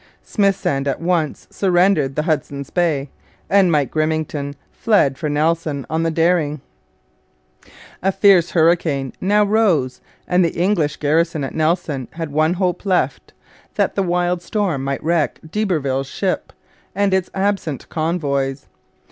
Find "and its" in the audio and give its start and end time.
16.95-17.29